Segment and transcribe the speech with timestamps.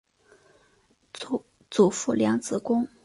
[1.69, 2.87] 祖父梁子恭。